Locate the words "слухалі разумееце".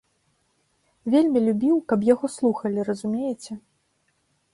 2.37-3.53